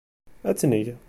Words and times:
Ad 0.49 0.55
tt-neg. 0.57 0.87